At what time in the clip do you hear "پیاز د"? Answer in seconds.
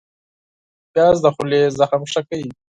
0.93-1.27